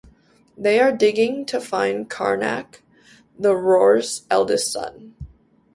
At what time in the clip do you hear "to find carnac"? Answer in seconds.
1.45-2.81